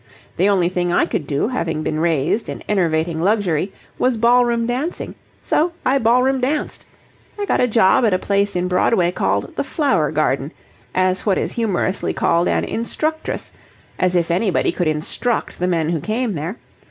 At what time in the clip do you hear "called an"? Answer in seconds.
12.15-12.63